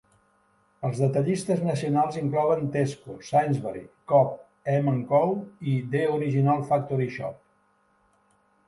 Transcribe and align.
Els 0.87 1.01
detallistes 1.01 1.61
nacionals 1.67 2.17
inclouen 2.21 2.65
Tesco, 2.77 3.19
Sainsbury, 3.29 3.85
Co-op, 4.13 4.33
M 4.77 4.91
and 4.95 5.07
Co 5.13 5.21
i 5.75 5.79
The 5.95 6.05
Original 6.17 6.69
Factory 6.73 7.13
Shop. 7.21 7.43